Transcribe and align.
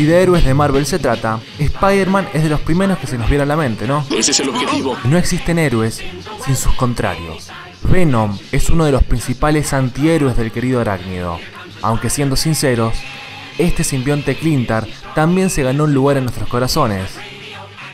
Si 0.00 0.06
de 0.06 0.22
héroes 0.22 0.46
de 0.46 0.54
Marvel 0.54 0.86
se 0.86 0.98
trata, 0.98 1.40
Spider-Man 1.58 2.30
es 2.32 2.42
de 2.42 2.48
los 2.48 2.62
primeros 2.62 2.96
que 2.96 3.06
se 3.06 3.18
nos 3.18 3.28
viene 3.28 3.42
a 3.42 3.46
la 3.46 3.54
mente, 3.54 3.86
¿no? 3.86 4.02
Ese 4.08 4.30
es 4.30 4.40
el 4.40 4.48
objetivo. 4.48 4.96
No 5.04 5.18
existen 5.18 5.58
héroes 5.58 6.02
sin 6.42 6.56
sus 6.56 6.72
contrarios. 6.76 7.50
Venom 7.82 8.38
es 8.50 8.70
uno 8.70 8.86
de 8.86 8.92
los 8.92 9.04
principales 9.04 9.74
antihéroes 9.74 10.38
del 10.38 10.52
querido 10.52 10.80
arácnido. 10.80 11.38
Aunque 11.82 12.08
siendo 12.08 12.36
sinceros, 12.36 12.94
este 13.58 13.84
simbionte 13.84 14.36
Clintar 14.36 14.86
también 15.14 15.50
se 15.50 15.64
ganó 15.64 15.84
un 15.84 15.92
lugar 15.92 16.16
en 16.16 16.24
nuestros 16.24 16.48
corazones. 16.48 17.10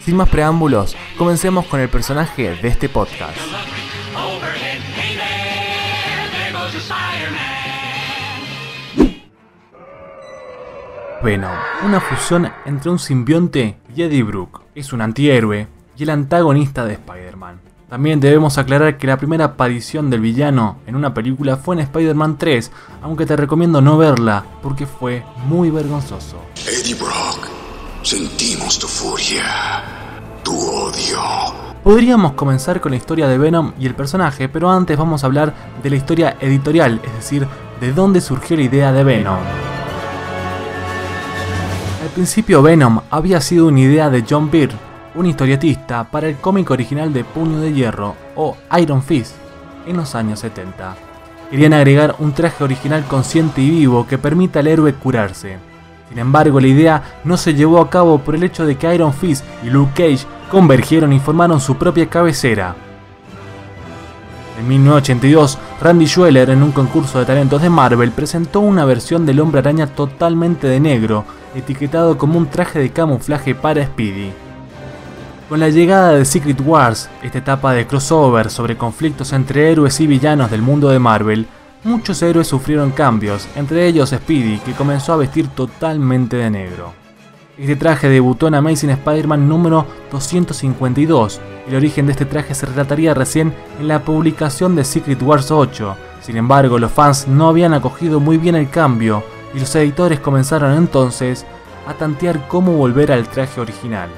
Sin 0.04 0.14
más 0.14 0.28
preámbulos, 0.28 0.96
comencemos 1.18 1.66
con 1.66 1.80
el 1.80 1.88
personaje 1.88 2.54
de 2.54 2.68
este 2.68 2.88
podcast. 2.88 3.36
Venom, 11.22 11.56
una 11.84 12.00
fusión 12.00 12.50
entre 12.66 12.90
un 12.90 12.98
simbionte 12.98 13.78
y 13.94 14.02
Eddie 14.02 14.22
Brook. 14.22 14.60
Es 14.74 14.92
un 14.92 15.00
antihéroe 15.00 15.66
y 15.96 16.02
el 16.02 16.10
antagonista 16.10 16.84
de 16.84 16.94
Spider-Man. 16.94 17.60
También 17.88 18.20
debemos 18.20 18.58
aclarar 18.58 18.98
que 18.98 19.06
la 19.06 19.16
primera 19.16 19.44
aparición 19.44 20.10
del 20.10 20.20
villano 20.20 20.78
en 20.86 20.96
una 20.96 21.14
película 21.14 21.56
fue 21.56 21.76
en 21.76 21.82
Spider-Man 21.82 22.36
3, 22.36 22.70
aunque 23.02 23.26
te 23.26 23.36
recomiendo 23.36 23.80
no 23.80 23.96
verla 23.96 24.44
porque 24.62 24.86
fue 24.86 25.24
muy 25.46 25.70
vergonzoso. 25.70 26.42
Eddie 26.66 26.94
Brock, 26.94 27.48
sentimos 28.02 28.78
tu 28.78 28.86
furia, 28.86 29.82
tu 30.42 30.52
odio. 30.52 31.20
Podríamos 31.82 32.32
comenzar 32.32 32.80
con 32.80 32.90
la 32.90 32.96
historia 32.96 33.28
de 33.28 33.38
Venom 33.38 33.72
y 33.78 33.86
el 33.86 33.94
personaje, 33.94 34.48
pero 34.48 34.70
antes 34.70 34.98
vamos 34.98 35.22
a 35.22 35.26
hablar 35.28 35.54
de 35.82 35.90
la 35.90 35.96
historia 35.96 36.36
editorial, 36.40 37.00
es 37.04 37.14
decir, 37.14 37.46
de 37.80 37.92
dónde 37.92 38.20
surgió 38.20 38.56
la 38.56 38.64
idea 38.64 38.92
de 38.92 39.04
Venom. 39.04 39.38
Principio 42.16 42.62
Venom 42.62 43.00
había 43.10 43.42
sido 43.42 43.66
una 43.66 43.80
idea 43.80 44.08
de 44.08 44.24
John 44.26 44.50
Byrne, 44.50 44.78
un 45.16 45.26
historietista 45.26 46.04
para 46.04 46.26
el 46.26 46.36
cómic 46.36 46.70
original 46.70 47.12
de 47.12 47.24
Puño 47.24 47.60
de 47.60 47.74
Hierro 47.74 48.14
o 48.34 48.56
Iron 48.80 49.02
Fist 49.02 49.34
en 49.86 49.98
los 49.98 50.14
años 50.14 50.40
70. 50.40 50.96
Querían 51.50 51.74
agregar 51.74 52.16
un 52.18 52.32
traje 52.32 52.64
original 52.64 53.04
consciente 53.04 53.60
y 53.60 53.68
vivo 53.68 54.06
que 54.06 54.16
permita 54.16 54.60
al 54.60 54.66
héroe 54.68 54.94
curarse. 54.94 55.58
Sin 56.08 56.18
embargo, 56.18 56.58
la 56.58 56.68
idea 56.68 57.02
no 57.24 57.36
se 57.36 57.52
llevó 57.52 57.82
a 57.82 57.90
cabo 57.90 58.18
por 58.18 58.34
el 58.34 58.44
hecho 58.44 58.64
de 58.64 58.78
que 58.78 58.94
Iron 58.94 59.12
Fist 59.12 59.44
y 59.62 59.68
Luke 59.68 59.92
Cage 59.94 60.26
convergieron 60.50 61.12
y 61.12 61.20
formaron 61.20 61.60
su 61.60 61.76
propia 61.76 62.08
cabecera. 62.08 62.74
En 64.58 64.66
1982, 64.66 65.58
Randy 65.82 66.06
Schweller, 66.06 66.48
en 66.48 66.62
un 66.62 66.72
concurso 66.72 67.18
de 67.18 67.26
talentos 67.26 67.60
de 67.60 67.68
Marvel, 67.68 68.10
presentó 68.12 68.60
una 68.60 68.86
versión 68.86 69.26
del 69.26 69.40
hombre 69.40 69.58
araña 69.58 69.86
totalmente 69.86 70.66
de 70.66 70.80
negro, 70.80 71.26
etiquetado 71.56 72.18
como 72.18 72.38
un 72.38 72.46
traje 72.46 72.78
de 72.78 72.90
camuflaje 72.90 73.54
para 73.54 73.84
Speedy. 73.84 74.32
Con 75.48 75.60
la 75.60 75.68
llegada 75.68 76.12
de 76.12 76.24
Secret 76.24 76.60
Wars, 76.64 77.08
esta 77.22 77.38
etapa 77.38 77.72
de 77.72 77.86
crossover 77.86 78.50
sobre 78.50 78.76
conflictos 78.76 79.32
entre 79.32 79.70
héroes 79.70 80.00
y 80.00 80.06
villanos 80.06 80.50
del 80.50 80.60
mundo 80.60 80.88
de 80.88 80.98
Marvel, 80.98 81.46
muchos 81.84 82.20
héroes 82.22 82.48
sufrieron 82.48 82.90
cambios, 82.90 83.48
entre 83.56 83.86
ellos 83.86 84.10
Speedy, 84.10 84.58
que 84.58 84.72
comenzó 84.72 85.12
a 85.12 85.18
vestir 85.18 85.48
totalmente 85.48 86.36
de 86.36 86.50
negro. 86.50 86.92
Este 87.56 87.76
traje 87.76 88.08
debutó 88.08 88.48
en 88.48 88.56
Amazing 88.56 88.90
Spider-Man 88.90 89.48
número 89.48 89.86
252. 90.10 91.40
El 91.68 91.76
origen 91.76 92.04
de 92.06 92.12
este 92.12 92.26
traje 92.26 92.54
se 92.54 92.66
relataría 92.66 93.14
recién 93.14 93.54
en 93.80 93.88
la 93.88 94.00
publicación 94.00 94.76
de 94.76 94.84
Secret 94.84 95.22
Wars 95.22 95.50
8. 95.50 95.96
Sin 96.20 96.36
embargo, 96.36 96.78
los 96.78 96.92
fans 96.92 97.26
no 97.28 97.48
habían 97.48 97.72
acogido 97.72 98.20
muy 98.20 98.36
bien 98.36 98.56
el 98.56 98.68
cambio 98.68 99.22
y 99.56 99.60
los 99.60 99.74
editores 99.74 100.20
comenzaron 100.20 100.76
entonces 100.76 101.46
a 101.88 101.94
tantear 101.94 102.46
cómo 102.46 102.72
volver 102.72 103.10
al 103.10 103.26
traje 103.26 103.58
original. 103.58 104.10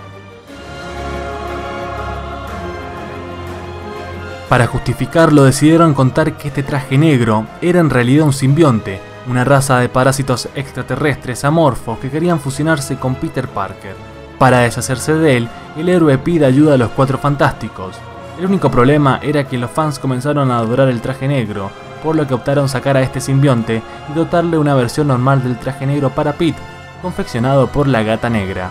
Para 4.48 4.66
justificarlo 4.66 5.44
decidieron 5.44 5.94
contar 5.94 6.36
que 6.36 6.48
este 6.48 6.64
traje 6.64 6.98
negro 6.98 7.46
era 7.62 7.78
en 7.78 7.88
realidad 7.88 8.26
un 8.26 8.32
simbionte, 8.32 8.98
una 9.28 9.44
raza 9.44 9.78
de 9.78 9.88
parásitos 9.88 10.48
extraterrestres 10.56 11.44
amorfos 11.44 11.98
que 11.98 12.10
querían 12.10 12.40
fusionarse 12.40 12.96
con 12.96 13.14
Peter 13.14 13.46
Parker. 13.46 13.94
Para 14.38 14.60
deshacerse 14.60 15.14
de 15.14 15.36
él, 15.36 15.48
el 15.76 15.88
héroe 15.88 16.18
pide 16.18 16.46
ayuda 16.46 16.74
a 16.74 16.78
los 16.78 16.90
Cuatro 16.90 17.18
Fantásticos. 17.18 17.94
El 18.40 18.46
único 18.46 18.70
problema 18.70 19.20
era 19.22 19.44
que 19.44 19.58
los 19.58 19.70
fans 19.70 19.98
comenzaron 19.98 20.50
a 20.50 20.58
adorar 20.58 20.88
el 20.88 21.00
traje 21.00 21.28
negro, 21.28 21.70
por 22.02 22.16
lo 22.16 22.26
que 22.26 22.34
optaron 22.34 22.68
sacar 22.68 22.96
a 22.96 23.02
este 23.02 23.20
simbionte 23.20 23.82
y 24.10 24.12
dotarle 24.14 24.58
una 24.58 24.74
versión 24.74 25.08
normal 25.08 25.42
del 25.42 25.58
traje 25.58 25.86
negro 25.86 26.10
para 26.10 26.32
Pete, 26.32 26.58
confeccionado 27.02 27.68
por 27.68 27.88
la 27.88 28.02
Gata 28.02 28.30
Negra. 28.30 28.70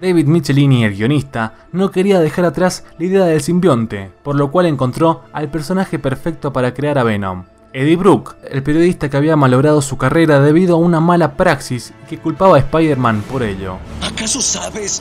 David 0.00 0.26
Michelini, 0.26 0.84
el 0.84 0.96
guionista, 0.96 1.54
no 1.70 1.92
quería 1.92 2.18
dejar 2.18 2.44
atrás 2.44 2.84
la 2.98 3.04
idea 3.04 3.24
del 3.24 3.40
simbionte, 3.40 4.10
por 4.24 4.34
lo 4.34 4.50
cual 4.50 4.66
encontró 4.66 5.22
al 5.32 5.48
personaje 5.48 6.00
perfecto 6.00 6.52
para 6.52 6.74
crear 6.74 6.98
a 6.98 7.04
Venom. 7.04 7.44
Eddie 7.72 7.96
Brook, 7.96 8.34
el 8.50 8.62
periodista 8.62 9.08
que 9.08 9.16
había 9.16 9.36
malogrado 9.36 9.80
su 9.80 9.96
carrera 9.96 10.40
debido 10.40 10.74
a 10.74 10.78
una 10.78 11.00
mala 11.00 11.36
praxis 11.36 11.94
que 12.08 12.18
culpaba 12.18 12.56
a 12.56 12.58
Spider-Man 12.58 13.22
por 13.30 13.42
ello. 13.42 13.78
¿Acaso 14.02 14.42
sabes 14.42 15.00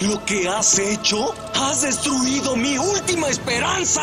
lo 0.00 0.24
que 0.24 0.48
has 0.48 0.78
hecho? 0.78 1.34
¡Has 1.54 1.82
destruido 1.82 2.56
mi 2.56 2.78
última 2.78 3.28
esperanza! 3.28 4.02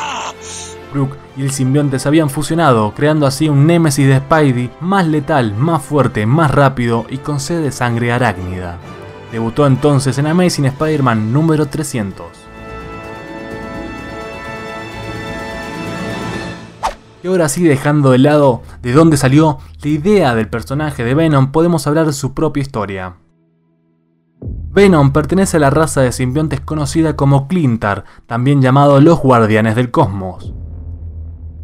Brook 0.94 1.18
y 1.36 1.44
el 1.44 1.52
simbionte 1.52 2.00
se 2.00 2.08
habían 2.08 2.30
fusionado, 2.30 2.94
creando 2.94 3.26
así 3.26 3.50
un 3.50 3.66
némesis 3.66 4.08
de 4.08 4.20
Spidey 4.20 4.72
más 4.80 5.08
letal, 5.08 5.54
más 5.56 5.84
fuerte, 5.84 6.26
más 6.26 6.52
rápido 6.52 7.06
y 7.10 7.18
con 7.18 7.40
sed 7.40 7.62
de 7.62 7.72
sangre 7.72 8.12
arácnida. 8.12 8.78
Debutó 9.32 9.68
entonces 9.68 10.18
en 10.18 10.28
Amazing 10.28 10.66
Spider-Man 10.66 11.34
número 11.34 11.66
300. 11.66 12.26
Y 17.24 17.28
ahora 17.28 17.50
sí, 17.50 17.64
dejando 17.64 18.12
de 18.12 18.20
lado 18.20 18.62
de 18.82 18.94
dónde 18.94 19.18
salió 19.18 19.58
la 19.82 19.90
idea 19.90 20.36
del 20.36 20.48
personaje 20.48 21.04
de 21.04 21.14
Venom, 21.14 21.52
podemos 21.52 21.86
hablar 21.88 22.06
de 22.06 22.14
su 22.14 22.34
propia 22.34 22.62
historia. 22.62 23.16
Venom 24.78 25.12
pertenece 25.12 25.58
a 25.58 25.60
la 25.60 25.72
raza 25.72 26.02
de 26.02 26.12
simbiontes 26.12 26.62
conocida 26.62 27.16
como 27.16 27.48
Clintar, 27.48 28.04
también 28.28 28.62
llamado 28.62 29.02
los 29.02 29.20
Guardianes 29.20 29.76
del 29.76 29.90
Cosmos. 29.90 30.54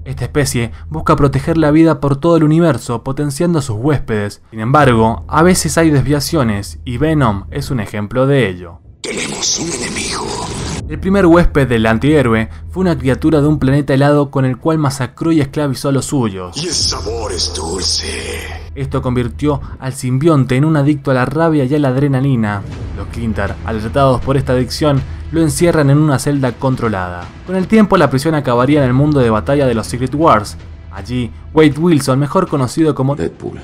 Esta 0.03 0.25
especie 0.25 0.71
busca 0.89 1.15
proteger 1.15 1.59
la 1.59 1.69
vida 1.69 1.99
por 1.99 2.15
todo 2.15 2.37
el 2.37 2.43
universo, 2.43 3.03
potenciando 3.03 3.59
a 3.59 3.61
sus 3.61 3.75
huéspedes. 3.77 4.41
Sin 4.49 4.61
embargo, 4.61 5.25
a 5.27 5.43
veces 5.43 5.77
hay 5.77 5.91
desviaciones, 5.91 6.79
y 6.85 6.97
Venom 6.97 7.45
es 7.51 7.69
un 7.69 7.81
ejemplo 7.81 8.25
de 8.25 8.49
ello. 8.49 8.79
Tenemos 9.03 9.59
un 9.59 9.71
enemigo. 9.71 10.42
El 10.93 10.99
primer 10.99 11.25
huésped 11.25 11.67
del 11.67 11.87
antihéroe 11.87 12.49
fue 12.69 12.81
una 12.81 12.95
criatura 12.95 13.41
de 13.41 13.47
un 13.47 13.57
planeta 13.57 13.95
helado 13.95 14.29
con 14.29 14.45
el 14.45 14.59
cual 14.59 14.77
masacró 14.77 15.31
y 15.31 15.41
esclavizó 15.41 15.89
a 15.89 15.91
los 15.91 16.05
suyos. 16.05 16.55
Y 16.55 16.67
el 16.67 16.73
sabor 16.73 17.31
es 17.31 17.51
dulce. 17.55 18.05
Esto 18.75 19.01
convirtió 19.01 19.59
al 19.79 19.93
simbionte 19.93 20.55
en 20.55 20.65
un 20.65 20.77
adicto 20.77 21.09
a 21.09 21.15
la 21.15 21.25
rabia 21.25 21.63
y 21.63 21.73
a 21.73 21.79
la 21.79 21.87
adrenalina. 21.87 22.61
Los 22.95 23.07
Clintar, 23.07 23.55
alertados 23.65 24.21
por 24.21 24.37
esta 24.37 24.53
adicción, 24.53 25.01
lo 25.31 25.41
encierran 25.41 25.89
en 25.89 25.97
una 25.97 26.19
celda 26.19 26.51
controlada. 26.51 27.25
Con 27.47 27.55
el 27.55 27.65
tiempo 27.65 27.97
la 27.97 28.11
prisión 28.11 28.35
acabaría 28.35 28.77
en 28.77 28.85
el 28.85 28.93
mundo 28.93 29.19
de 29.19 29.31
batalla 29.31 29.65
de 29.65 29.73
los 29.73 29.87
Secret 29.87 30.13
Wars. 30.13 30.57
Allí, 30.91 31.31
Wade 31.55 31.79
Wilson, 31.79 32.19
mejor 32.19 32.47
conocido 32.47 32.93
como 32.93 33.15
Deadpool, 33.15 33.59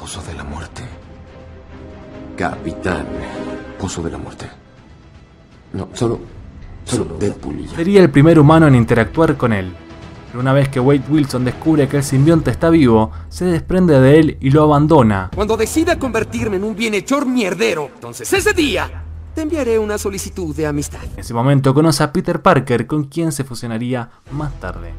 Pozo 0.00 0.22
de 0.22 0.32
la 0.32 0.44
Muerte. 0.44 0.82
Capitán, 2.38 3.04
Pozo 3.78 4.02
de 4.02 4.12
la 4.12 4.16
Muerte. 4.16 4.46
No, 5.74 5.90
solo, 5.92 6.18
sería 7.74 8.00
el 8.00 8.10
primer 8.10 8.38
humano 8.38 8.66
en 8.66 8.74
interactuar 8.74 9.36
con 9.36 9.52
él. 9.52 9.72
Pero 10.28 10.40
una 10.40 10.52
vez 10.52 10.68
que 10.68 10.80
Wade 10.80 11.04
Wilson 11.08 11.44
descubre 11.44 11.88
que 11.88 11.98
el 11.98 12.04
simbionte 12.04 12.50
está 12.50 12.68
vivo, 12.68 13.10
se 13.28 13.46
desprende 13.46 13.98
de 13.98 14.18
él 14.18 14.36
y 14.40 14.50
lo 14.50 14.64
abandona. 14.64 15.30
Cuando 15.34 15.56
decida 15.56 15.98
convertirme 15.98 16.56
en 16.56 16.64
un 16.64 16.76
bienhechor 16.76 17.26
mierdero, 17.26 17.90
entonces 17.94 18.30
ese 18.32 18.52
día 18.52 19.04
te 19.34 19.42
enviaré 19.42 19.78
una 19.78 19.96
solicitud 19.96 20.54
de 20.54 20.66
amistad. 20.66 21.00
En 21.14 21.20
ese 21.20 21.32
momento 21.32 21.72
conoce 21.72 22.02
a 22.02 22.12
Peter 22.12 22.42
Parker, 22.42 22.86
con 22.86 23.04
quien 23.04 23.32
se 23.32 23.44
fusionaría 23.44 24.10
más 24.32 24.52
tarde. 24.60 24.92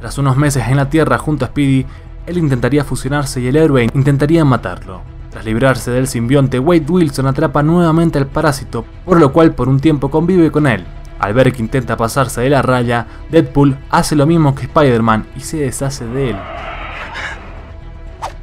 Tras 0.00 0.18
unos 0.18 0.36
meses 0.36 0.66
en 0.66 0.76
la 0.76 0.90
Tierra 0.90 1.18
junto 1.18 1.44
a 1.44 1.48
Speedy, 1.48 1.84
él 2.26 2.38
intentaría 2.38 2.84
fusionarse 2.84 3.40
y 3.40 3.46
el 3.46 3.56
héroe 3.56 3.88
intentaría 3.94 4.44
matarlo. 4.44 5.02
Tras 5.30 5.44
librarse 5.44 5.90
del 5.90 6.08
simbionte, 6.08 6.58
Wade 6.58 6.86
Wilson 6.88 7.26
atrapa 7.26 7.62
nuevamente 7.62 8.18
al 8.18 8.26
parásito, 8.26 8.84
por 9.04 9.20
lo 9.20 9.32
cual 9.32 9.54
por 9.54 9.68
un 9.68 9.78
tiempo 9.78 10.10
convive 10.10 10.50
con 10.50 10.66
él. 10.66 10.86
Al 11.18 11.34
ver 11.34 11.52
que 11.52 11.62
intenta 11.62 11.96
pasarse 11.96 12.40
de 12.40 12.50
la 12.50 12.62
raya, 12.62 13.06
Deadpool 13.30 13.76
hace 13.90 14.14
lo 14.14 14.26
mismo 14.26 14.54
que 14.54 14.62
Spider-Man 14.62 15.26
y 15.36 15.40
se 15.40 15.58
deshace 15.58 16.04
de 16.06 16.30
él. 16.30 16.36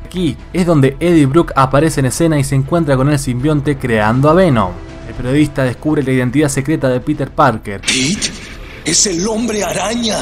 Aquí 0.05 0.37
es 0.53 0.65
donde 0.65 0.95
Eddie 0.99 1.25
Brook 1.25 1.51
aparece 1.55 1.99
en 1.99 2.07
escena 2.07 2.39
y 2.39 2.43
se 2.43 2.55
encuentra 2.55 2.95
con 2.95 3.09
el 3.09 3.19
simbionte 3.19 3.77
creando 3.77 4.29
a 4.29 4.33
Venom. 4.33 4.71
El 5.07 5.13
periodista 5.13 5.63
descubre 5.63 6.03
la 6.03 6.11
identidad 6.11 6.49
secreta 6.49 6.89
de 6.89 6.99
Peter 6.99 7.29
Parker. 7.31 7.81
¿Pete? 7.81 8.31
¿Es 8.83 9.05
el 9.07 9.27
hombre 9.27 9.63
araña? 9.63 10.17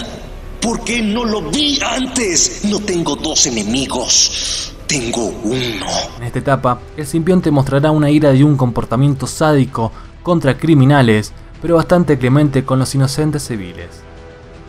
¿Por 0.61 0.83
qué 0.83 1.01
no 1.01 1.25
lo 1.25 1.41
vi 1.49 1.79
antes? 1.81 2.61
No 2.65 2.79
tengo 2.79 3.15
dos 3.15 3.45
enemigos. 3.47 4.73
tengo 4.87 5.27
uno. 5.43 5.85
En 6.17 6.23
esta 6.23 6.39
etapa, 6.39 6.79
el 6.95 7.05
simbionte 7.07 7.51
mostrará 7.51 7.91
una 7.91 8.09
ira 8.09 8.33
y 8.33 8.43
un 8.43 8.55
comportamiento 8.55 9.27
sádico 9.27 9.91
contra 10.21 10.57
criminales, 10.57 11.33
pero 11.63 11.77
bastante 11.77 12.19
clemente 12.19 12.65
con 12.65 12.77
los 12.77 12.93
inocentes 12.93 13.47
civiles. 13.47 13.87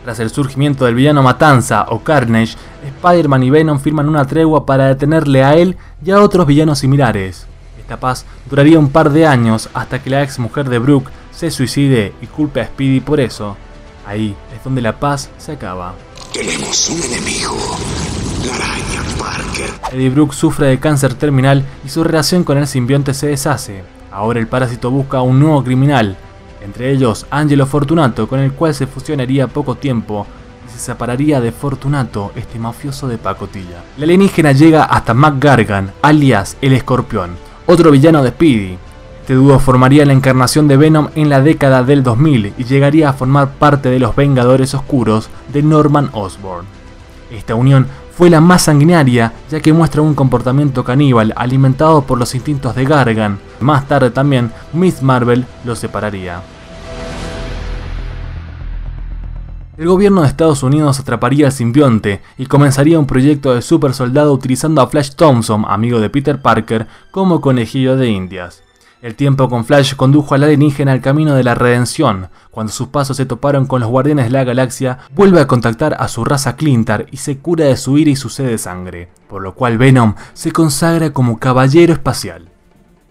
Tras 0.05 0.21
el 0.21 0.29
surgimiento 0.29 0.85
del 0.85 0.95
villano 0.95 1.21
Matanza 1.21 1.85
o 1.89 1.99
Carnage, 1.99 2.55
Spider-Man 2.85 3.43
y 3.43 3.49
Venom 3.49 3.79
firman 3.81 4.07
una 4.07 4.25
tregua 4.25 4.65
para 4.65 4.87
detenerle 4.87 5.43
a 5.43 5.55
él 5.55 5.75
y 6.05 6.11
a 6.11 6.21
otros 6.21 6.47
villanos 6.47 6.79
similares. 6.79 7.47
Esta 7.77 7.99
paz 7.99 8.25
duraría 8.49 8.79
un 8.79 8.91
par 8.91 9.09
de 9.09 9.27
años 9.27 9.69
hasta 9.73 10.01
que 10.01 10.09
la 10.09 10.23
ex 10.23 10.39
mujer 10.39 10.69
de 10.69 10.79
Brooke 10.79 11.11
se 11.31 11.51
suicide 11.51 12.13
y 12.21 12.27
culpe 12.27 12.61
a 12.61 12.67
Speedy 12.67 13.01
por 13.01 13.19
eso. 13.19 13.57
Ahí 14.07 14.33
es 14.55 14.63
donde 14.63 14.81
la 14.81 14.97
paz 14.97 15.29
se 15.37 15.51
acaba. 15.51 15.95
Tenemos 16.31 16.89
un 16.89 17.03
enemigo. 17.03 17.57
La 18.47 18.55
araña 18.55 19.03
Parker. 19.19 19.69
Eddie 19.91 20.11
Brooke 20.11 20.33
sufre 20.33 20.67
de 20.67 20.79
cáncer 20.79 21.15
terminal 21.15 21.65
y 21.83 21.89
su 21.89 22.05
relación 22.05 22.45
con 22.45 22.57
el 22.57 22.67
simbionte 22.67 23.13
se 23.13 23.27
deshace. 23.27 23.83
Ahora 24.13 24.39
el 24.39 24.47
parásito 24.47 24.91
busca 24.91 25.17
a 25.17 25.23
un 25.23 25.41
nuevo 25.41 25.61
criminal, 25.61 26.15
entre 26.65 26.91
ellos 26.91 27.25
Angelo 27.29 27.65
Fortunato, 27.65 28.27
con 28.27 28.39
el 28.39 28.51
cual 28.51 28.73
se 28.73 28.87
fusionaría 28.87 29.47
poco 29.47 29.75
tiempo 29.75 30.27
y 30.67 30.71
se 30.71 30.79
separaría 30.79 31.39
de 31.39 31.51
Fortunato, 31.51 32.31
este 32.35 32.59
mafioso 32.59 33.07
de 33.07 33.17
pacotilla. 33.17 33.83
La 33.97 34.03
alienígena 34.03 34.51
llega 34.51 34.83
hasta 34.83 35.13
Mac 35.13 35.35
Gargan, 35.39 35.91
alias 36.01 36.57
el 36.61 36.73
Escorpión, 36.73 37.37
otro 37.67 37.91
villano 37.91 38.23
de 38.23 38.31
Speedy. 38.31 38.77
Este 39.21 39.35
dúo 39.35 39.57
formaría 39.59 40.05
la 40.05 40.13
encarnación 40.13 40.67
de 40.67 40.77
Venom 40.77 41.09
en 41.15 41.29
la 41.29 41.41
década 41.41 41.83
del 41.83 42.03
2000 42.03 42.53
y 42.57 42.63
llegaría 42.63 43.09
a 43.09 43.13
formar 43.13 43.53
parte 43.53 43.89
de 43.89 43.99
los 43.99 44.15
Vengadores 44.15 44.73
Oscuros 44.73 45.29
de 45.51 45.63
Norman 45.63 46.09
Osborn. 46.13 46.65
Esta 47.31 47.55
unión 47.55 47.87
fue 48.15 48.29
la 48.29 48.39
más 48.39 48.63
sanguinaria 48.63 49.33
ya 49.49 49.59
que 49.59 49.73
muestra 49.73 50.01
un 50.01 50.15
comportamiento 50.15 50.83
caníbal 50.83 51.33
alimentado 51.35 52.03
por 52.03 52.17
los 52.17 52.33
instintos 52.33 52.75
de 52.75 52.85
Gargan. 52.85 53.39
Más 53.59 53.87
tarde 53.87 54.09
también 54.09 54.51
Miss 54.73 55.01
Marvel 55.01 55.45
lo 55.65 55.75
separaría. 55.75 56.41
El 59.77 59.89
gobierno 59.89 60.21
de 60.21 60.29
Estados 60.29 60.63
Unidos 60.63 61.01
atraparía 61.01 61.47
al 61.47 61.51
simbionte 61.51 62.21
y 62.37 62.45
comenzaría 62.45 62.97
un 62.97 63.07
proyecto 63.07 63.53
de 63.53 63.61
super 63.61 63.93
soldado 63.93 64.31
utilizando 64.31 64.81
a 64.81 64.87
Flash 64.87 65.15
Thompson, 65.15 65.65
amigo 65.67 65.99
de 65.99 66.09
Peter 66.09 66.41
Parker, 66.41 66.87
como 67.11 67.41
conejillo 67.41 67.97
de 67.97 68.07
indias. 68.07 68.63
El 69.01 69.15
tiempo 69.15 69.49
con 69.49 69.65
Flash 69.65 69.95
condujo 69.95 70.33
al 70.33 70.43
alienígena 70.43 70.93
al 70.93 71.01
camino 71.01 71.35
de 71.35 71.43
la 71.43 71.55
redención. 71.55 72.29
Cuando 72.51 72.71
sus 72.71 72.87
pasos 72.87 73.17
se 73.17 73.25
toparon 73.25 73.65
con 73.65 73.81
los 73.81 73.89
guardianes 73.89 74.25
de 74.25 74.31
la 74.31 74.45
galaxia, 74.45 74.99
vuelve 75.13 75.41
a 75.41 75.47
contactar 75.47 75.97
a 75.99 76.07
su 76.07 76.23
raza 76.23 76.55
Clintar 76.55 77.07
y 77.11 77.17
se 77.17 77.39
cura 77.39 77.65
de 77.65 77.75
su 77.75 77.97
ira 77.97 78.11
y 78.11 78.15
su 78.15 78.29
sed 78.29 78.47
de 78.47 78.57
sangre, 78.57 79.09
por 79.27 79.41
lo 79.41 79.55
cual 79.55 79.77
Venom 79.77 80.15
se 80.33 80.53
consagra 80.53 81.11
como 81.11 81.37
caballero 81.37 81.91
espacial. 81.91 82.54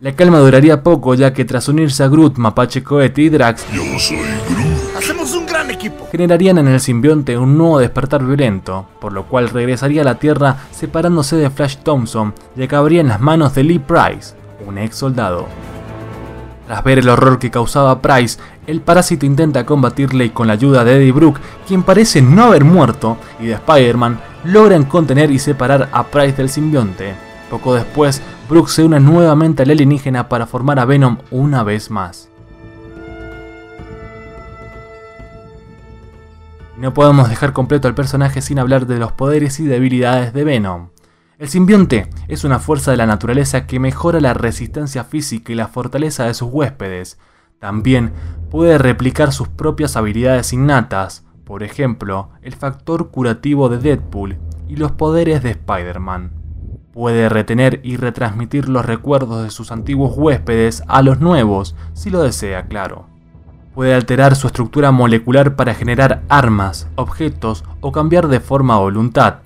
La 0.05 0.15
calma 0.15 0.39
duraría 0.39 0.83
poco 0.83 1.15
ya 1.15 1.33
que 1.33 1.47
tras 1.47 1.67
unirse 1.67 2.05
a 2.05 2.09
Groot, 2.09 2.37
Mapache 2.37 2.83
Cohete 2.83 3.23
y 3.23 3.31
Drax, 3.31 3.65
Yo 3.73 3.99
soy 3.99 4.19
Groot. 4.51 4.99
Hacemos 4.99 5.35
un 5.35 5.47
gran 5.47 5.71
equipo. 5.71 6.07
generarían 6.13 6.59
en 6.59 6.69
el 6.69 6.79
simbionte 6.79 7.39
un 7.39 7.57
nuevo 7.57 7.79
despertar 7.79 8.23
violento, 8.23 8.87
por 9.01 9.15
lo 9.15 9.25
cual 9.25 9.49
regresaría 9.49 10.03
a 10.03 10.05
la 10.05 10.19
Tierra 10.19 10.59
separándose 10.73 11.37
de 11.37 11.49
Flash 11.49 11.79
Thompson 11.79 12.35
y 12.55 12.65
acabaría 12.65 13.01
en 13.01 13.09
las 13.09 13.19
manos 13.19 13.55
de 13.55 13.65
Lee 13.65 13.79
Price, 13.79 14.35
un 14.67 14.77
ex 14.77 14.95
soldado. 14.95 15.47
Tras 16.67 16.85
ver 16.85 16.99
el 16.99 17.09
horror 17.09 17.39
que 17.39 17.51
causaba 17.51 18.03
Price, 18.03 18.39
el 18.67 18.83
parásito 18.83 19.25
intenta 19.25 19.65
combatirle 19.65 20.27
y 20.27 20.31
con 20.31 20.49
la 20.49 20.53
ayuda 20.53 20.85
de 20.85 20.97
Eddie 20.99 21.13
Brooke, 21.13 21.41
quien 21.67 21.83
parece 21.83 22.21
no 22.21 22.45
haber 22.45 22.65
muerto, 22.65 23.17
y 23.41 23.47
de 23.47 23.55
Spider-Man, 23.55 24.21
logran 24.45 24.85
contener 24.85 25.31
y 25.31 25.39
separar 25.39 25.89
a 25.93 26.05
Price 26.09 26.37
del 26.37 26.51
simbionte. 26.51 27.15
Poco 27.55 27.77
después, 27.77 28.21
Brooke 28.49 28.69
se 28.69 28.83
une 28.83 28.99
nuevamente 28.99 29.63
al 29.63 29.71
alienígena 29.71 30.29
para 30.29 30.49
formar 30.49 30.81
a 30.81 30.85
Venom 30.85 31.19
una 31.31 31.63
vez 31.63 31.89
más. 31.89 32.29
No 36.77 36.93
podemos 36.93 37.29
dejar 37.29 37.53
completo 37.53 37.87
al 37.87 37.95
personaje 37.95 38.43
sin 38.43 38.59
hablar 38.59 38.89
de 38.89 38.99
los 38.99 39.13
poderes 39.13 39.61
y 39.61 39.67
debilidades 39.67 40.33
de 40.33 40.43
Venom. 40.43 40.89
El 41.39 41.49
simbionte 41.49 42.11
es 42.27 42.43
una 42.43 42.59
fuerza 42.59 42.91
de 42.91 42.97
la 42.97 43.07
naturaleza 43.07 43.69
que 43.69 43.79
mejora 43.79 44.21
la 44.21 44.35
resistencia 44.35 45.05
física 45.05 45.53
y 45.53 45.55
la 45.55 45.69
fortaleza 45.69 46.25
de 46.25 46.35
sus 46.35 46.49
huéspedes. 46.51 47.21
También 47.61 48.11
puede 48.51 48.79
replicar 48.79 49.33
sus 49.33 49.47
propias 49.47 49.97
habilidades 49.97 50.53
innatas, 50.53 51.25
por 51.45 51.63
ejemplo, 51.63 52.31
el 52.43 52.55
factor 52.57 53.13
curativo 53.13 53.69
de 53.69 53.79
Deadpool 53.79 54.39
y 54.67 54.75
los 54.75 54.91
poderes 54.91 55.45
de 55.45 55.51
Spider-Man. 55.51 56.44
Puede 56.95 57.29
retener 57.29 57.81
y 57.83 57.97
retransmitir 57.97 58.69
los 58.69 58.87
recuerdos 58.87 59.43
de 59.43 59.51
sus 59.51 59.73
antiguos 59.73 60.15
huéspedes 60.17 60.85
a 60.87 61.03
los 61.03 61.19
nuevos, 61.19 61.75
si 61.93 62.09
lo 62.09 62.23
desea, 62.23 62.67
claro. 62.67 63.07
Puede 63.75 63.95
alterar 63.95 64.37
su 64.37 64.47
estructura 64.47 64.93
molecular 64.93 65.57
para 65.57 65.75
generar 65.75 66.23
armas, 66.29 66.87
objetos 66.95 67.65
o 67.81 67.91
cambiar 67.91 68.29
de 68.29 68.39
forma 68.39 68.75
a 68.75 68.79
voluntad. 68.79 69.39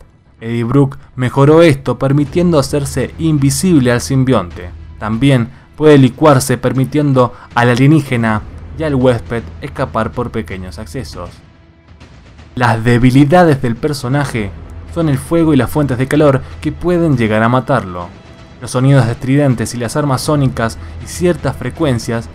Eddie 0.43 0.65
Brooke 0.65 0.99
mejoró 1.17 1.63
esto 1.63 1.99
permitiendo 1.99 2.59
hacerse 2.59 3.15
invisible 3.19 3.93
al 3.93 4.03
simbionte. 4.03 4.69
También 4.99 5.49
puede 5.75 5.97
licuarse 5.97 6.59
permitiendo 6.59 7.33
al 7.55 7.71
alienígena 7.71 8.43
y 8.79 8.83
al 8.83 8.95
huésped 8.95 9.43
escapar 9.63 10.13
por 10.13 10.31
pequeños 10.31 10.79
accesos. 10.79 11.31
Las 12.55 12.85
debilidades 12.85 13.63
del 13.63 13.75
personaje 13.75 14.51
son 14.99 15.09
el 15.09 15.19
fuego 15.19 15.55
y 15.55 15.57
las 15.57 15.71
fuentes 15.71 15.97
de 15.97 16.09
calor 16.09 16.43
que 16.61 16.73
pueden 16.73 17.17
llegar 17.17 17.41
a 17.45 17.49
matarlo. 17.49 18.09
Los 18.61 18.73
sonidos 18.73 19.07
estridentes 19.07 19.73
y 19.73 19.77
las 19.77 19.95
armas 19.95 20.23
sónicas 20.23 20.77
y 21.05 21.07
ciertas 21.07 21.57
frecuencias 21.57 22.29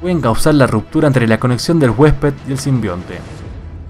pueden 0.00 0.20
causar 0.20 0.56
la 0.56 0.66
ruptura 0.66 1.06
entre 1.06 1.28
la 1.28 1.38
conexión 1.38 1.78
del 1.78 1.90
huésped 1.90 2.34
y 2.48 2.50
el 2.50 2.58
simbionte. 2.58 3.20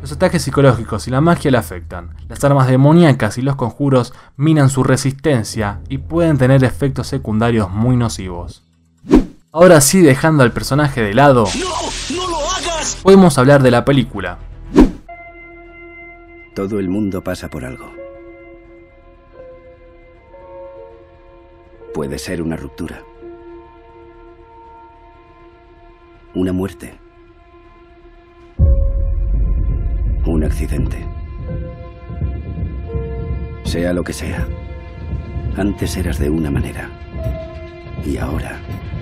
Los 0.02 0.12
ataques 0.12 0.42
psicológicos 0.42 1.08
y 1.08 1.10
la 1.10 1.22
magia 1.22 1.50
le 1.50 1.56
afectan. 1.56 2.10
Las 2.28 2.44
armas 2.44 2.68
demoníacas 2.68 3.38
y 3.38 3.42
los 3.42 3.56
conjuros 3.56 4.12
minan 4.36 4.68
su 4.68 4.84
resistencia 4.84 5.80
y 5.88 5.96
pueden 5.96 6.36
tener 6.36 6.62
efectos 6.62 7.06
secundarios 7.06 7.70
muy 7.70 7.96
nocivos. 7.96 8.64
Ahora 9.50 9.80
sí, 9.80 10.02
dejando 10.02 10.42
al 10.42 10.52
personaje 10.52 11.00
de 11.00 11.14
lado, 11.14 11.46
¡No! 11.58 12.16
¡No 12.16 12.28
lo 12.28 12.50
hagas! 12.50 12.98
podemos 13.02 13.38
hablar 13.38 13.62
de 13.62 13.70
la 13.70 13.86
película. 13.86 14.36
Todo 16.54 16.78
el 16.78 16.90
mundo 16.90 17.22
pasa 17.24 17.48
por 17.48 17.64
algo. 17.64 17.99
Puede 21.94 22.18
ser 22.20 22.40
una 22.40 22.56
ruptura. 22.56 23.02
Una 26.34 26.52
muerte. 26.52 26.94
Un 30.24 30.44
accidente. 30.44 31.04
Sea 33.64 33.92
lo 33.92 34.04
que 34.04 34.12
sea. 34.12 34.46
Antes 35.56 35.96
eras 35.96 36.20
de 36.20 36.30
una 36.30 36.48
manera. 36.48 36.88
Y 38.06 38.18
ahora 38.18 38.60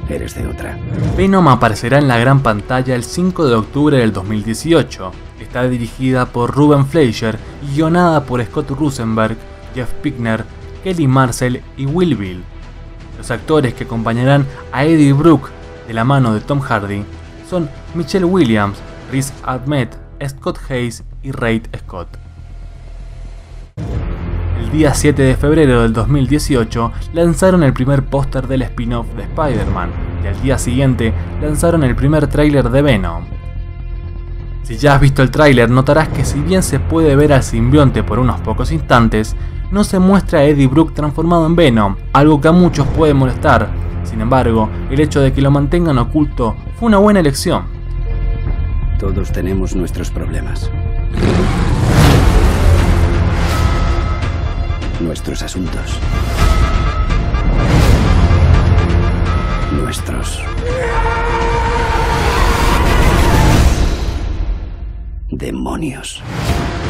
eres 0.09 0.35
de 0.35 0.47
otra. 0.47 0.79
Venom 1.15 1.47
aparecerá 1.49 1.99
en 1.99 2.09
la 2.09 2.17
gran 2.17 2.43
pantalla 2.43 2.95
el 2.95 3.05
5 3.05 3.49
de 3.49 3.55
octubre 3.55 3.99
del 3.99 4.15
2018. 4.15 5.13
Está 5.41 5.69
dirigida 5.69 6.25
por 6.25 6.55
Ruben 6.55 6.87
Fleischer 6.87 7.39
y 7.63 7.77
guionada 7.77 8.25
por 8.25 8.43
Scott 8.43 8.71
Rosenberg, 8.71 9.37
Jeff 9.75 9.93
Pickner, 10.03 10.45
Kelly 10.83 11.07
Marcel 11.07 11.63
y 11.77 11.85
Will 11.85 12.17
Bill. 12.17 12.43
Los 13.19 13.33
actores 13.33 13.75
que 13.75 13.85
acompañarán 13.85 14.47
a 14.71 14.85
Eddie 14.85 15.13
Brooke 15.13 15.51
de 15.89 15.93
la 15.93 16.05
mano 16.05 16.33
de 16.33 16.41
Tom 16.41 16.61
Hardy 16.61 17.05
son 17.51 17.69
Michelle 17.95 18.25
Williams, 18.25 18.79
Riz 19.11 19.33
Ahmed, 19.43 19.89
Scott 20.25 20.59
Hayes 20.71 21.03
y 21.25 21.33
Reid 21.33 21.65
Scott. 21.77 22.09
El 24.61 24.71
día 24.71 24.95
7 24.95 25.21
de 25.21 25.35
febrero 25.35 25.83
del 25.83 25.93
2018 25.93 26.93
lanzaron 27.13 27.65
el 27.65 27.73
primer 27.73 28.05
póster 28.05 28.47
del 28.47 28.63
spin-off 28.63 29.07
de 29.17 29.25
Spider-Man 29.25 29.91
y 30.23 30.27
al 30.29 30.41
día 30.41 30.57
siguiente 30.57 31.13
lanzaron 31.43 31.83
el 31.83 31.97
primer 31.97 32.29
tráiler 32.29 32.71
de 32.71 32.83
Venom. 32.83 33.25
Si 34.63 34.77
ya 34.77 34.95
has 34.95 35.01
visto 35.01 35.23
el 35.23 35.31
tráiler 35.31 35.71
notarás 35.71 36.09
que 36.09 36.25
si 36.25 36.41
bien 36.41 36.63
se 36.63 36.79
puede 36.79 37.17
ver 37.17 37.33
al 37.33 37.43
simbionte 37.43 38.05
por 38.05 38.21
unos 38.21 38.41
pocos 38.43 38.71
instantes, 38.71 39.35
no 39.71 39.85
se 39.85 39.99
muestra 39.99 40.41
a 40.41 40.45
Eddie 40.45 40.67
Brooke 40.67 40.95
transformado 40.95 41.47
en 41.47 41.57
Venom, 41.57 41.97
algo 42.13 42.41
que 42.41 42.49
a 42.49 42.53
muchos 42.53 42.87
puede 42.89 43.15
molestar. 43.15 43.69
Sin 44.05 44.21
embargo, 44.21 44.69
el 44.91 45.01
hecho 45.01 45.21
de 45.21 45.33
que 45.33 45.43
lo 45.43 45.51
mantengan 45.51 45.99
oculto 45.99 46.57
fue 46.79 46.89
una 46.89 46.99
buena 46.99 47.21
elección. 47.21 47.65
Todos 48.99 49.31
tenemos 49.31 49.77
nuestros 49.77 50.11
problemas. 50.11 50.71
Nuestros 55.01 55.43
asuntos. 55.43 56.01
Nuestros. 59.73 60.43
Demonios. 65.31 66.23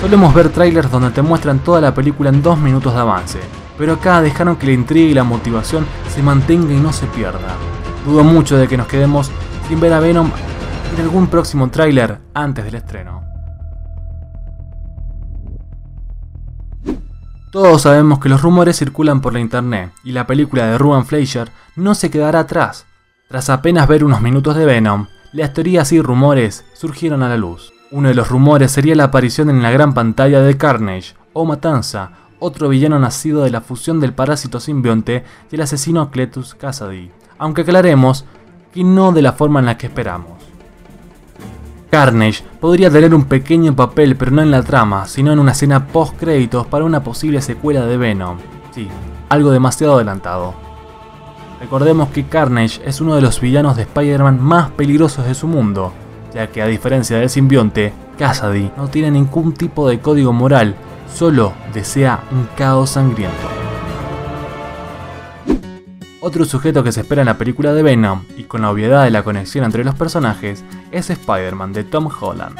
Solemos 0.00 0.32
ver 0.32 0.50
trailers 0.50 0.90
donde 0.90 1.10
te 1.10 1.22
muestran 1.22 1.58
toda 1.58 1.80
la 1.80 1.92
película 1.92 2.30
en 2.30 2.42
dos 2.42 2.58
minutos 2.58 2.94
de 2.94 3.00
avance. 3.00 3.40
pero 3.78 3.94
acá 3.94 4.20
dejaron 4.20 4.56
que 4.56 4.66
la 4.66 4.72
intriga 4.72 5.08
y 5.08 5.14
la 5.14 5.22
motivación 5.22 5.86
se 6.08 6.22
mantenga 6.22 6.74
y 6.74 6.80
no 6.80 6.92
se 6.92 7.06
pierda. 7.06 7.56
Dudo 8.04 8.24
mucho 8.24 8.56
de 8.56 8.66
que 8.66 8.76
nos 8.76 8.88
quedemos 8.88 9.30
sin 9.68 9.78
ver 9.78 9.92
a 9.92 10.00
Venom 10.00 10.30
en 10.96 11.02
algún 11.02 11.28
próximo 11.28 11.70
tráiler 11.70 12.18
antes 12.34 12.64
del 12.64 12.74
estreno. 12.74 13.22
Todos 17.52 17.82
sabemos 17.82 18.18
que 18.18 18.28
los 18.28 18.42
rumores 18.42 18.76
circulan 18.76 19.20
por 19.20 19.32
la 19.32 19.40
internet 19.40 19.92
y 20.04 20.12
la 20.12 20.26
película 20.26 20.66
de 20.66 20.76
Ruben 20.76 21.06
Fleischer 21.06 21.50
no 21.76 21.94
se 21.94 22.10
quedará 22.10 22.40
atrás. 22.40 22.84
Tras 23.28 23.48
apenas 23.48 23.86
ver 23.86 24.04
unos 24.04 24.20
minutos 24.20 24.56
de 24.56 24.66
Venom, 24.66 25.06
las 25.32 25.52
teorías 25.54 25.92
y 25.92 26.02
rumores 26.02 26.64
surgieron 26.74 27.22
a 27.22 27.28
la 27.28 27.36
luz. 27.36 27.72
Uno 27.90 28.08
de 28.08 28.14
los 28.14 28.28
rumores 28.28 28.70
sería 28.70 28.94
la 28.94 29.04
aparición 29.04 29.48
en 29.48 29.62
la 29.62 29.70
gran 29.70 29.94
pantalla 29.94 30.42
de 30.42 30.58
Carnage 30.58 31.14
o 31.32 31.46
Matanza, 31.46 32.10
otro 32.38 32.68
villano 32.68 32.98
nacido 32.98 33.44
de 33.44 33.50
la 33.50 33.62
fusión 33.62 33.98
del 33.98 34.12
parásito 34.12 34.60
simbionte 34.60 35.24
y 35.50 35.54
el 35.54 35.62
asesino 35.62 36.10
Cletus 36.10 36.54
Cassidy, 36.54 37.10
aunque 37.38 37.62
aclaremos 37.62 38.26
que 38.74 38.84
no 38.84 39.10
de 39.12 39.22
la 39.22 39.32
forma 39.32 39.60
en 39.60 39.66
la 39.66 39.78
que 39.78 39.86
esperamos. 39.86 40.42
Carnage 41.90 42.44
podría 42.60 42.90
tener 42.90 43.14
un 43.14 43.24
pequeño 43.24 43.74
papel 43.74 44.16
pero 44.16 44.32
no 44.32 44.42
en 44.42 44.50
la 44.50 44.62
trama, 44.62 45.06
sino 45.06 45.32
en 45.32 45.38
una 45.38 45.52
escena 45.52 45.86
post 45.86 46.14
créditos 46.18 46.66
para 46.66 46.84
una 46.84 47.02
posible 47.02 47.40
secuela 47.40 47.86
de 47.86 47.96
Venom. 47.96 48.36
Sí, 48.74 48.86
algo 49.30 49.50
demasiado 49.50 49.94
adelantado. 49.94 50.52
Recordemos 51.58 52.10
que 52.10 52.26
Carnage 52.26 52.82
es 52.84 53.00
uno 53.00 53.14
de 53.14 53.22
los 53.22 53.40
villanos 53.40 53.76
de 53.76 53.82
Spider-Man 53.84 54.38
más 54.42 54.70
peligrosos 54.72 55.24
de 55.24 55.34
su 55.34 55.46
mundo, 55.46 55.94
ya 56.32 56.48
que 56.48 56.62
a 56.62 56.66
diferencia 56.66 57.18
del 57.18 57.30
simbionte, 57.30 57.92
Cassidy 58.18 58.70
no 58.76 58.88
tiene 58.88 59.10
ningún 59.10 59.54
tipo 59.54 59.88
de 59.88 60.00
código 60.00 60.32
moral, 60.32 60.74
solo 61.12 61.52
desea 61.72 62.22
un 62.30 62.48
caos 62.56 62.90
sangriento. 62.90 63.48
Otro 66.20 66.44
sujeto 66.44 66.82
que 66.82 66.90
se 66.90 67.02
espera 67.02 67.22
en 67.22 67.26
la 67.26 67.38
película 67.38 67.72
de 67.72 67.82
Venom, 67.82 68.24
y 68.36 68.42
con 68.42 68.62
la 68.62 68.70
obviedad 68.70 69.04
de 69.04 69.10
la 69.10 69.22
conexión 69.22 69.64
entre 69.64 69.84
los 69.84 69.94
personajes, 69.94 70.64
es 70.90 71.10
Spider-Man 71.10 71.72
de 71.72 71.84
Tom 71.84 72.08
Holland. 72.20 72.56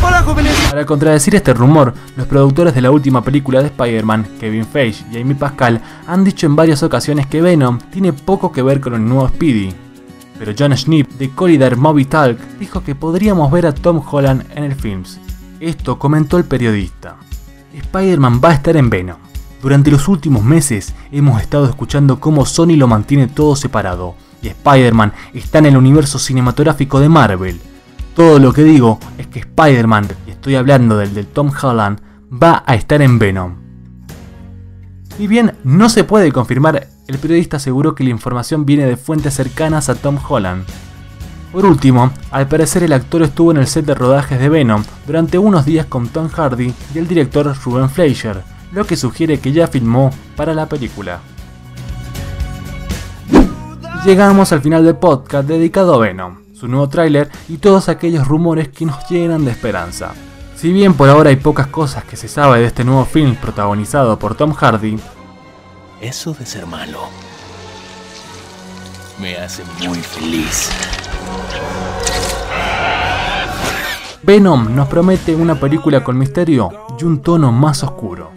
Para 0.00 0.86
contradecir 0.86 1.34
este 1.34 1.52
rumor, 1.52 1.92
los 2.16 2.26
productores 2.26 2.74
de 2.74 2.80
la 2.80 2.90
última 2.90 3.22
película 3.22 3.60
de 3.60 3.66
Spider-Man, 3.66 4.26
Kevin 4.40 4.64
Feige 4.64 5.04
y 5.12 5.20
Amy 5.20 5.34
Pascal, 5.34 5.80
han 6.06 6.24
dicho 6.24 6.46
en 6.46 6.56
varias 6.56 6.82
ocasiones 6.82 7.26
que 7.26 7.42
Venom 7.42 7.78
tiene 7.90 8.14
poco 8.14 8.50
que 8.50 8.62
ver 8.62 8.80
con 8.80 8.94
el 8.94 9.06
nuevo 9.06 9.28
Speedy. 9.28 9.85
Pero 10.38 10.52
John 10.58 10.76
Schnipp 10.76 11.12
de 11.12 11.30
Corridor 11.30 11.76
Movie 11.76 12.04
Talk 12.04 12.38
dijo 12.58 12.82
que 12.82 12.94
podríamos 12.94 13.50
ver 13.50 13.66
a 13.66 13.74
Tom 13.74 14.02
Holland 14.10 14.44
en 14.54 14.64
el 14.64 14.74
film. 14.74 15.04
Esto 15.60 15.98
comentó 15.98 16.36
el 16.36 16.44
periodista. 16.44 17.16
Spider-Man 17.72 18.40
va 18.44 18.50
a 18.50 18.54
estar 18.54 18.76
en 18.76 18.90
Venom. 18.90 19.18
Durante 19.62 19.90
los 19.90 20.06
últimos 20.08 20.44
meses 20.44 20.94
hemos 21.10 21.40
estado 21.40 21.66
escuchando 21.66 22.20
cómo 22.20 22.44
Sony 22.44 22.76
lo 22.76 22.86
mantiene 22.86 23.26
todo 23.26 23.56
separado 23.56 24.14
y 24.42 24.48
Spider-Man 24.48 25.12
está 25.32 25.58
en 25.58 25.66
el 25.66 25.76
universo 25.76 26.18
cinematográfico 26.18 27.00
de 27.00 27.08
Marvel. 27.08 27.60
Todo 28.14 28.38
lo 28.38 28.52
que 28.52 28.64
digo 28.64 28.98
es 29.18 29.26
que 29.26 29.40
Spider-Man, 29.40 30.08
y 30.26 30.30
estoy 30.30 30.54
hablando 30.54 30.96
del 30.96 31.14
de 31.14 31.24
Tom 31.24 31.50
Holland, 31.60 32.00
va 32.32 32.62
a 32.66 32.74
estar 32.74 33.02
en 33.02 33.18
Venom. 33.18 33.56
Si 35.16 35.26
bien 35.26 35.54
no 35.64 35.88
se 35.88 36.04
puede 36.04 36.32
confirmar, 36.32 36.88
el 37.08 37.18
periodista 37.18 37.58
aseguró 37.58 37.94
que 37.94 38.04
la 38.04 38.10
información 38.10 38.66
viene 38.66 38.84
de 38.84 38.96
fuentes 38.96 39.34
cercanas 39.34 39.88
a 39.88 39.94
Tom 39.94 40.18
Holland. 40.28 40.64
Por 41.52 41.64
último, 41.64 42.10
al 42.30 42.48
parecer 42.48 42.82
el 42.82 42.92
actor 42.92 43.22
estuvo 43.22 43.50
en 43.50 43.58
el 43.58 43.66
set 43.66 43.86
de 43.86 43.94
rodajes 43.94 44.38
de 44.40 44.48
Venom 44.48 44.84
durante 45.06 45.38
unos 45.38 45.64
días 45.64 45.86
con 45.86 46.08
Tom 46.08 46.28
Hardy 46.28 46.74
y 46.94 46.98
el 46.98 47.06
director 47.06 47.54
Ruben 47.64 47.88
Fleischer, 47.88 48.42
lo 48.72 48.84
que 48.84 48.96
sugiere 48.96 49.38
que 49.38 49.52
ya 49.52 49.68
filmó 49.68 50.10
para 50.36 50.52
la 50.52 50.66
película. 50.66 51.20
Llegamos 54.04 54.52
al 54.52 54.60
final 54.60 54.84
del 54.84 54.96
podcast 54.96 55.48
dedicado 55.48 55.94
a 55.94 55.98
Venom, 55.98 56.38
su 56.54 56.68
nuevo 56.68 56.88
tráiler 56.88 57.30
y 57.48 57.58
todos 57.58 57.88
aquellos 57.88 58.26
rumores 58.26 58.68
que 58.68 58.84
nos 58.84 59.08
llenan 59.08 59.44
de 59.44 59.52
esperanza. 59.52 60.12
Si 60.56 60.72
bien 60.72 60.94
por 60.94 61.08
ahora 61.08 61.30
hay 61.30 61.36
pocas 61.36 61.66
cosas 61.68 62.04
que 62.04 62.16
se 62.16 62.28
sabe 62.28 62.60
de 62.60 62.66
este 62.66 62.84
nuevo 62.84 63.04
film 63.04 63.36
protagonizado 63.36 64.18
por 64.18 64.34
Tom 64.34 64.52
Hardy, 64.52 64.98
eso 66.00 66.34
de 66.34 66.46
ser 66.46 66.66
malo 66.66 67.08
me 69.18 69.36
hace 69.36 69.62
muy 69.86 69.98
feliz. 69.98 70.70
Venom 74.22 74.74
nos 74.74 74.88
promete 74.88 75.34
una 75.34 75.54
película 75.54 76.02
con 76.02 76.18
misterio 76.18 76.70
y 76.98 77.04
un 77.04 77.22
tono 77.22 77.52
más 77.52 77.82
oscuro. 77.82 78.35